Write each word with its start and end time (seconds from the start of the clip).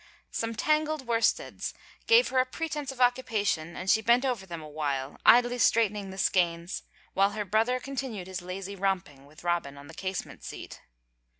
Some 0.31 0.55
tangled 0.55 1.05
worsteds 1.05 1.75
gave 2.07 2.29
her 2.29 2.39
a 2.39 2.45
pretense 2.47 2.91
of 2.91 2.97
occupa 2.97 3.45
tion 3.45 3.75
and 3.75 3.87
she 3.87 4.01
bent 4.01 4.25
over 4.25 4.47
them 4.47 4.63
awhile, 4.63 5.19
idly 5.27 5.59
straightening 5.59 6.09
the 6.09 6.17
skeins 6.17 6.81
while 7.13 7.33
her 7.33 7.45
brother 7.45 7.79
continued 7.79 8.25
his 8.25 8.41
lazy 8.41 8.75
romping 8.75 9.27
with 9.27 9.43
Robin 9.43 9.77
on 9.77 9.85
the 9.85 9.93
casement 9.93 10.43
seat. 10.43 10.81